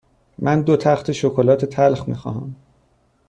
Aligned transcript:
من 0.39 0.61
دو 0.61 0.77
تخته 0.77 1.13
شکلات 1.13 1.65
تلخ 1.65 2.07
می 2.07 2.15
خواهم. 2.15 2.55